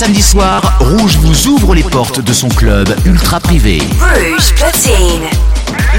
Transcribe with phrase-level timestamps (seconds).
[0.00, 3.82] samedi soir, Rouge vous ouvre les portes de son club ultra privé.
[4.00, 5.28] Rouge platine.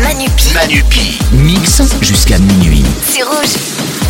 [0.02, 0.54] Manupi.
[0.56, 1.20] Manupi.
[1.32, 2.84] Mix jusqu'à minuit.
[3.06, 4.01] C'est rouge.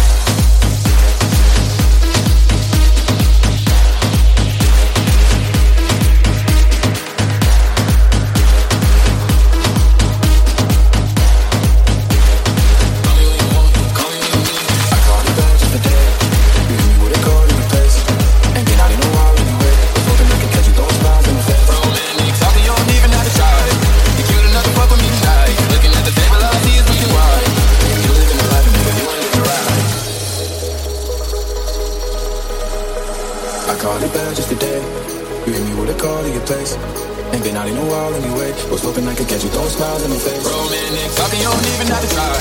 [39.91, 40.43] all them things.
[40.45, 42.40] Romantic, fuck you don't even have to try.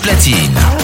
[0.00, 0.75] platine.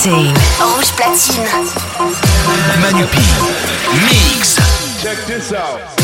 [0.00, 0.32] Platine.
[0.58, 1.44] Rouge Platine.
[2.80, 3.18] Manu P.
[4.06, 4.56] Mix.
[5.02, 5.99] Check this out.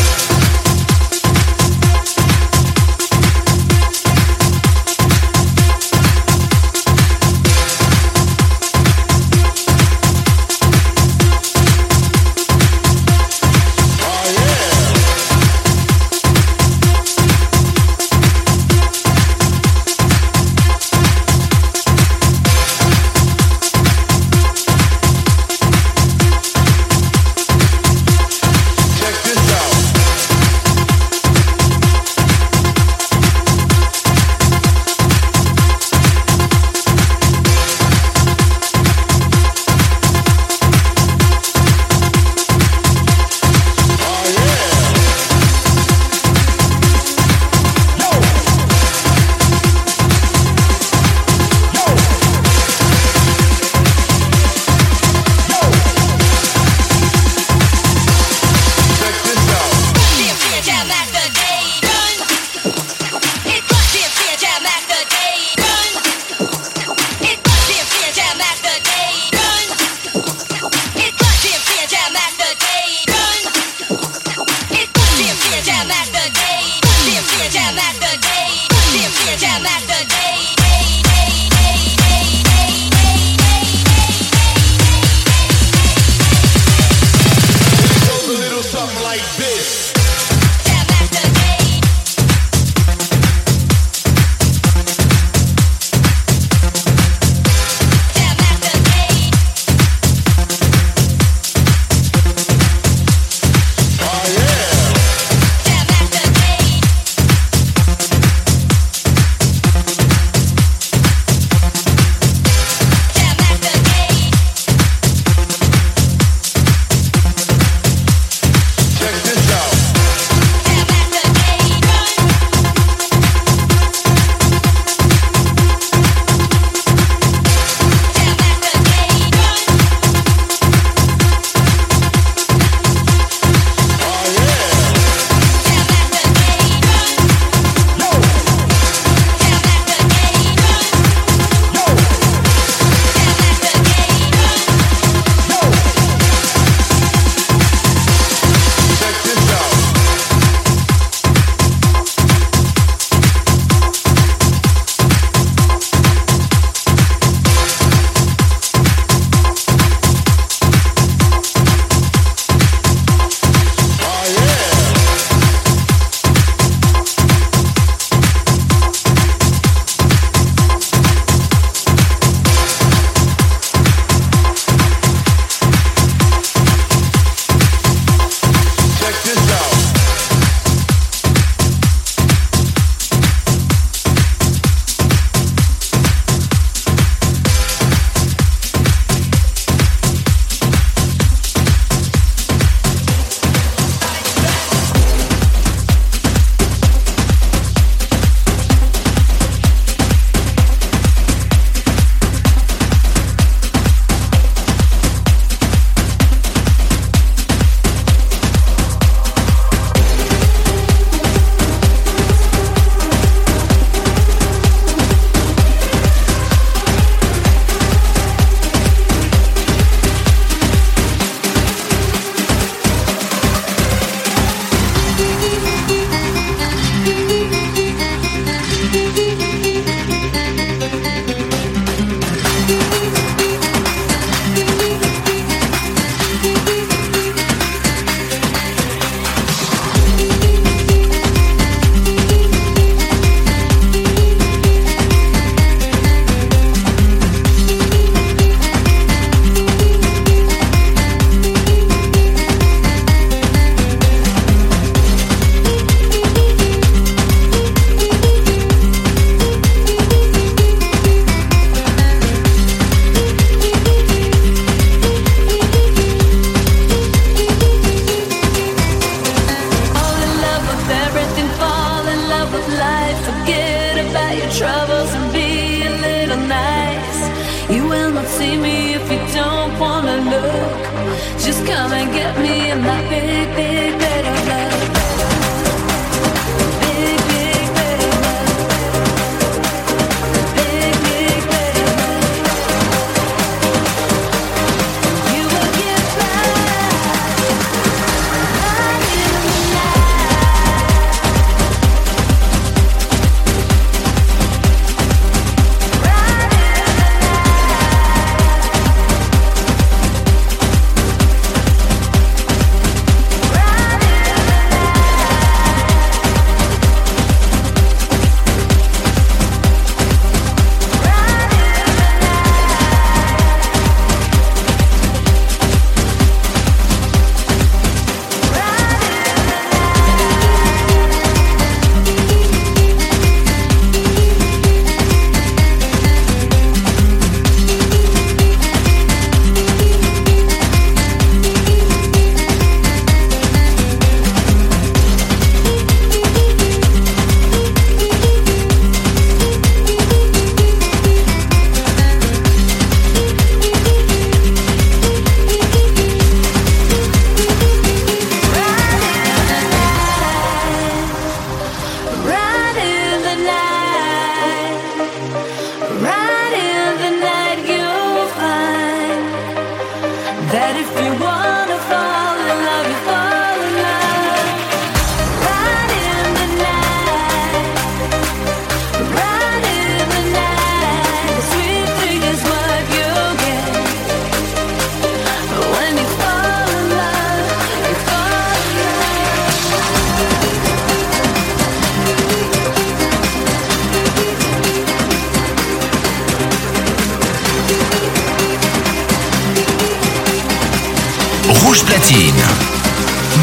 [401.97, 402.43] platine.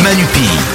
[0.03, 0.74] Manupi.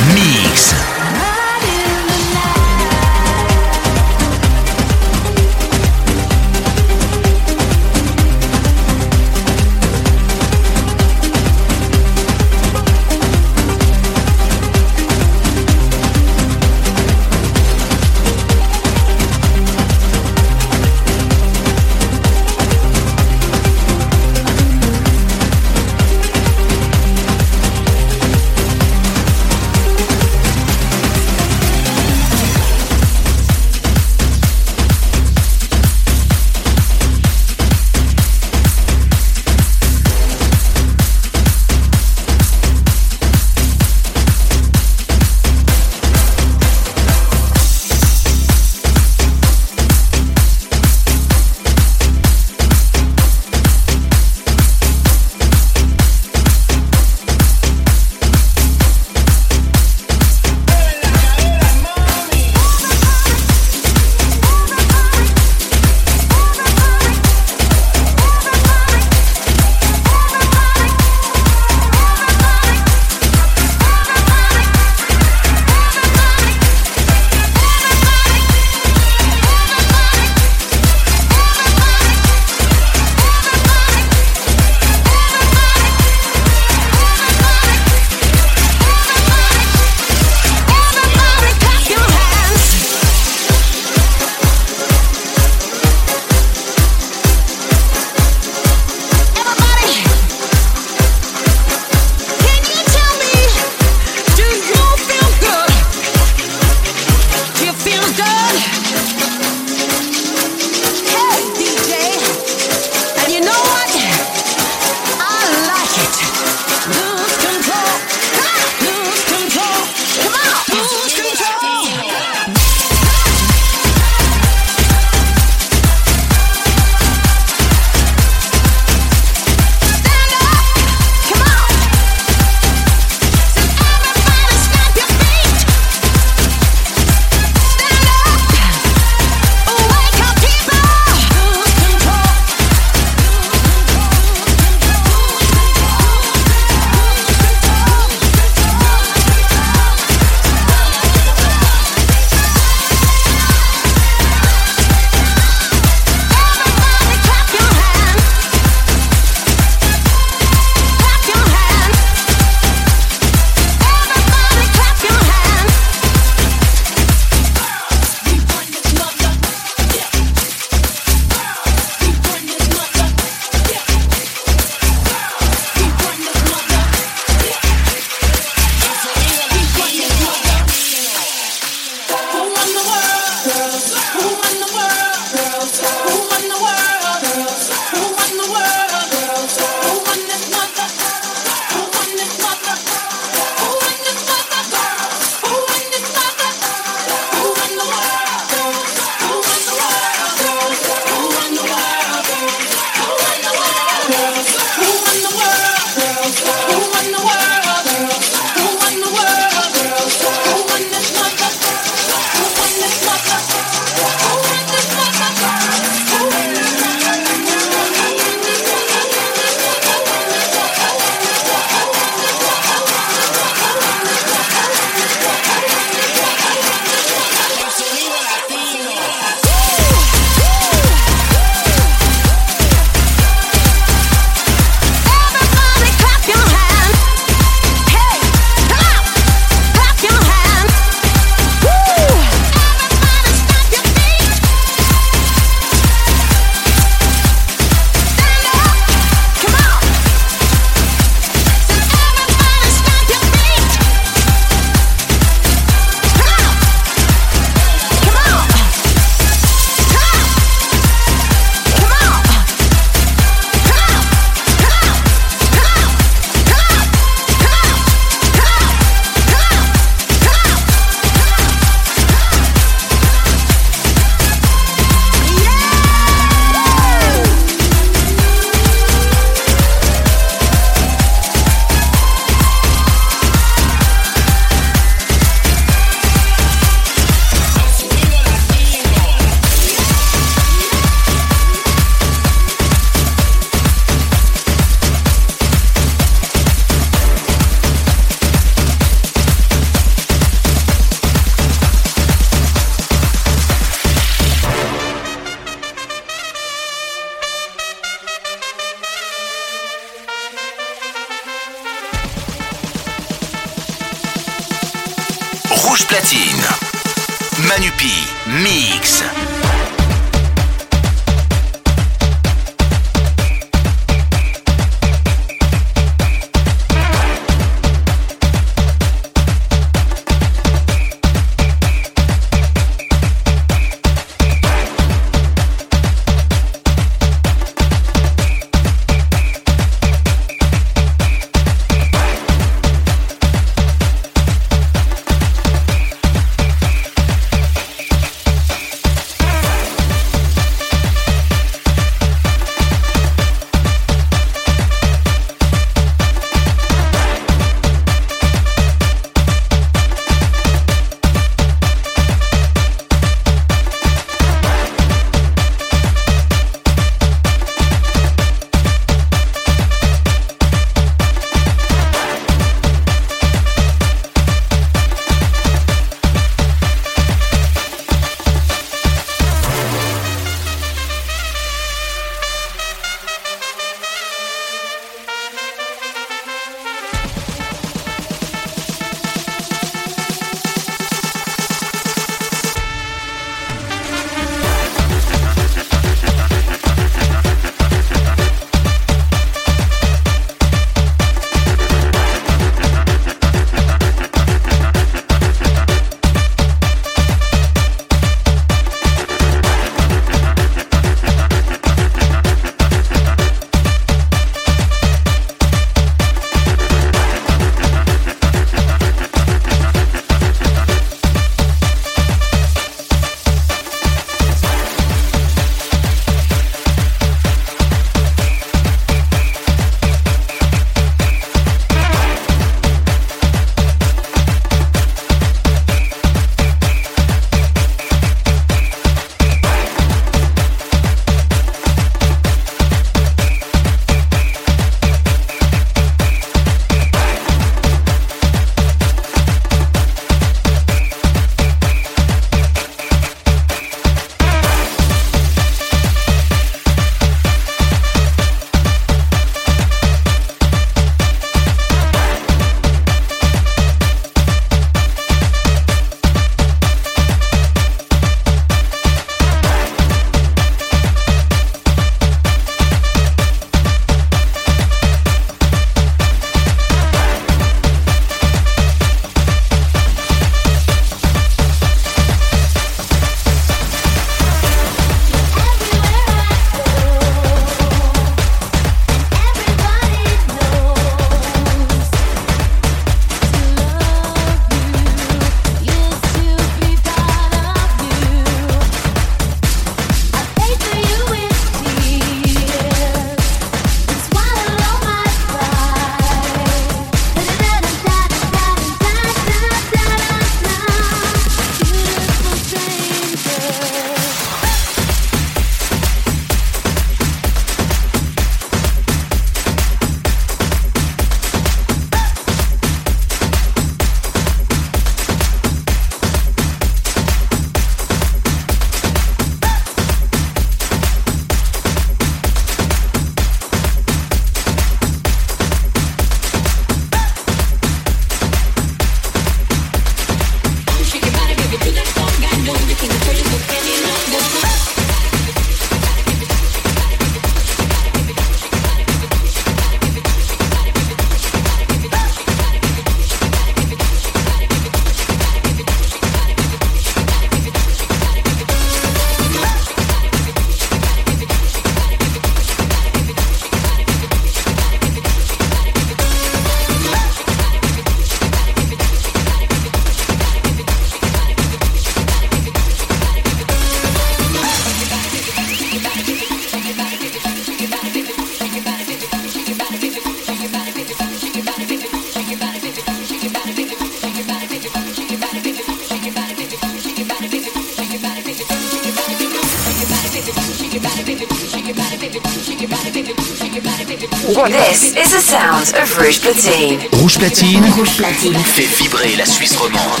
[596.02, 596.78] Rouge Platine.
[596.92, 597.64] Rouge Platine.
[597.76, 598.38] Rouge Platine.
[598.42, 600.00] Fait vibrer la Suisse romande.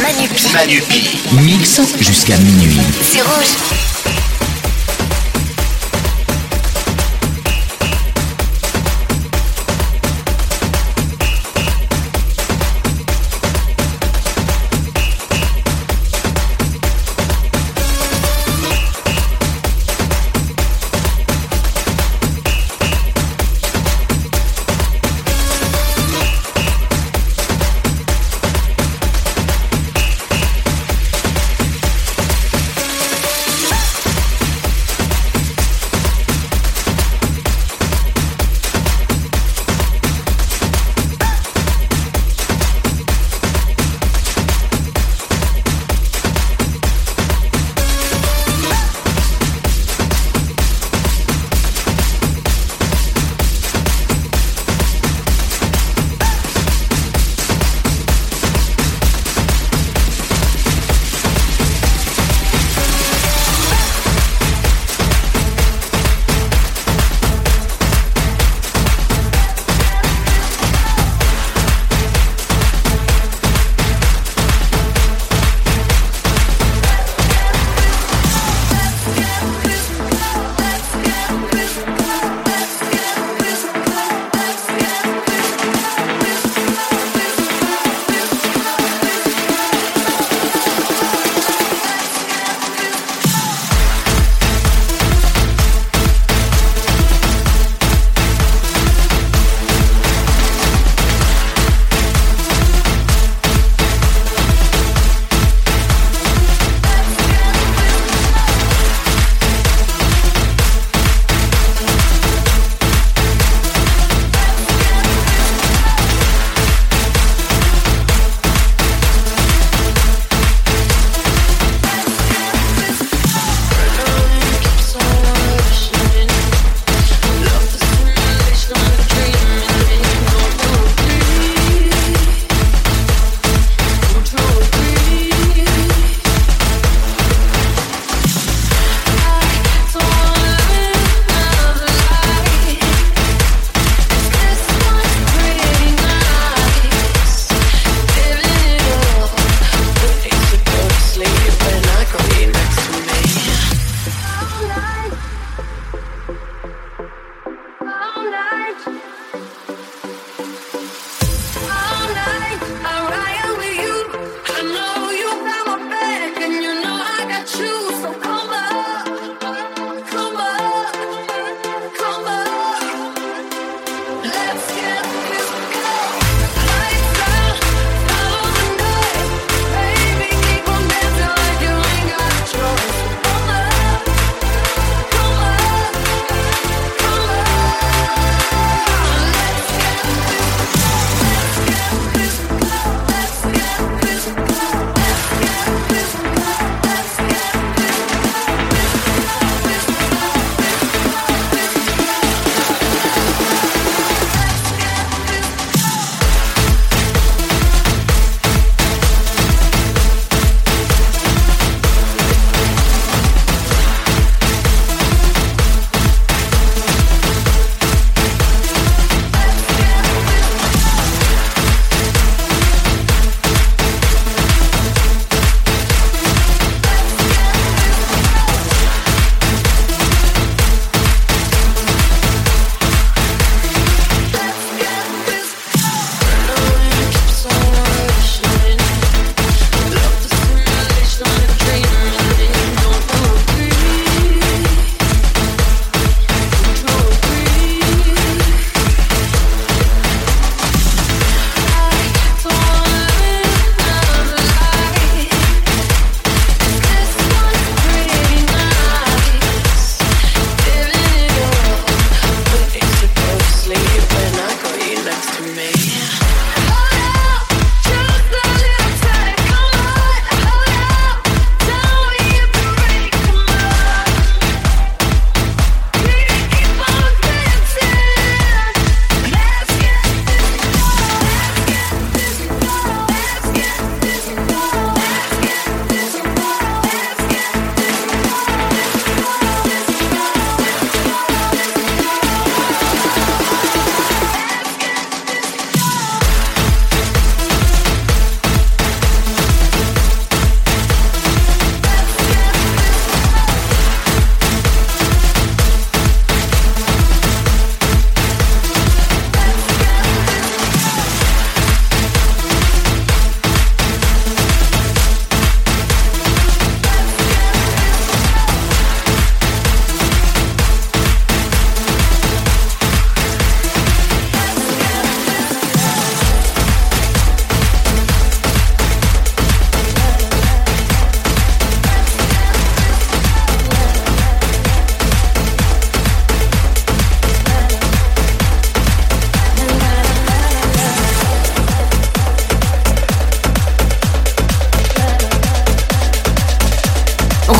[0.00, 0.52] Manupi.
[0.54, 1.18] Manupi.
[1.42, 2.80] Mix jusqu'à minuit.
[3.02, 3.87] C'est rouge.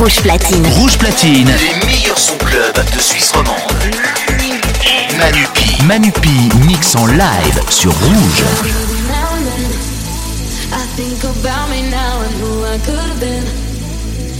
[0.08, 0.66] Rouge Platine.
[0.78, 1.50] Rouge Platine.
[1.60, 3.58] Les meilleurs sons club de Suisse romande.
[5.18, 5.84] Manupi.
[5.84, 8.42] Manupi mix en live sur Rouge.
[10.72, 13.44] I think about me now and who I could have been.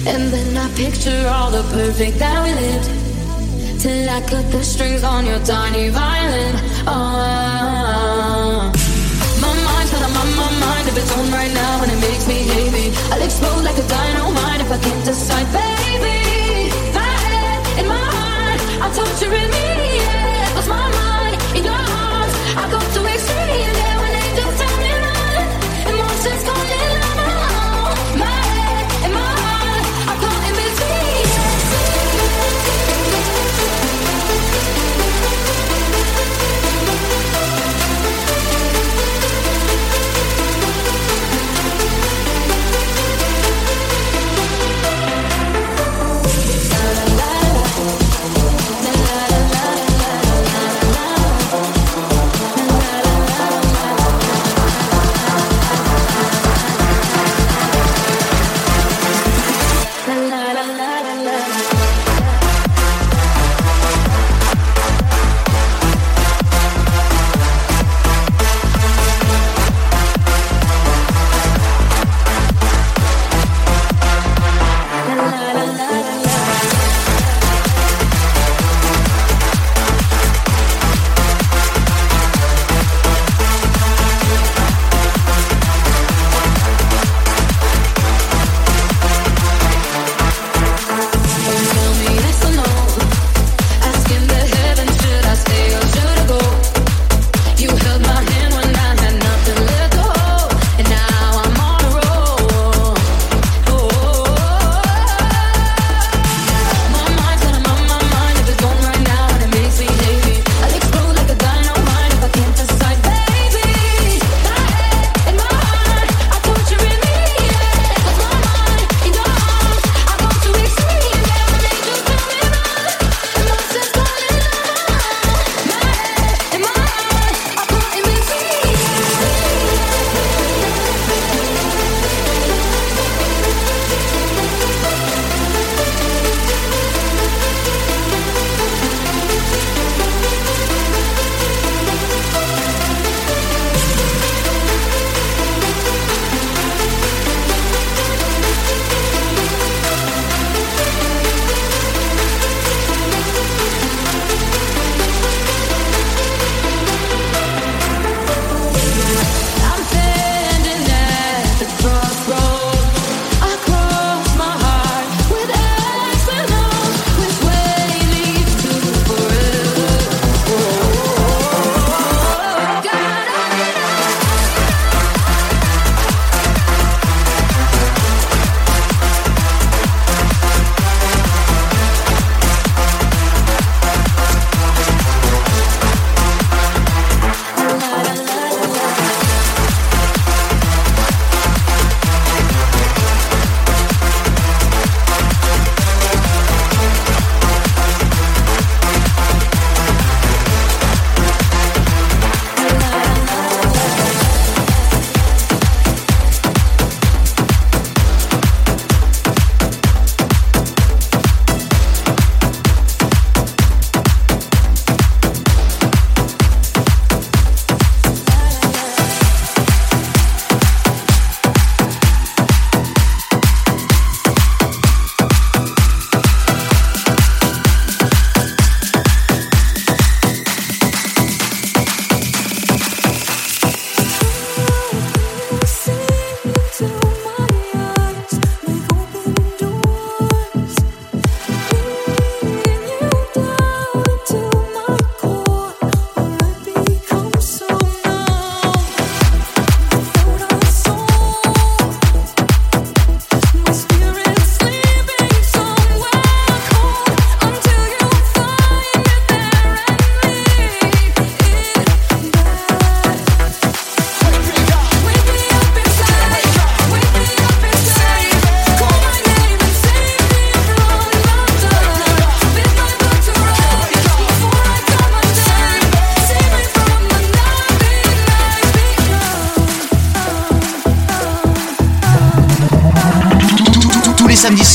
[0.07, 2.89] And then I picture all the perfect that we lived.
[3.79, 6.57] Till I cut the strings on your tiny violin.
[6.87, 8.73] Oh,
[9.43, 12.27] my mind's got a my, my mind of its own right now, and it makes
[12.27, 12.91] me hate me.
[13.13, 14.98] I'll explode like a dynamite if I can't
[19.21, 19.48] torturing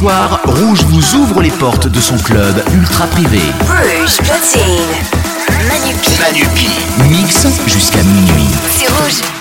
[0.05, 3.39] Rouge vous ouvre les portes de son club ultra privé.
[3.61, 4.83] Rouge platine.
[5.49, 6.11] Manupi.
[6.19, 6.69] Manupi.
[7.09, 8.49] Mix jusqu'à minuit.
[8.77, 9.32] C'est rouge.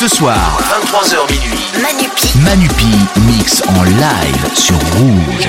[0.00, 1.72] Ce soir, 23h minuit.
[1.82, 2.38] Manupi.
[2.38, 5.48] Manupi mix en live sur Rouge.